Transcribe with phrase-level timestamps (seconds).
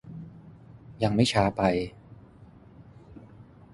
[1.03, 1.61] ยังไม่ช้าไป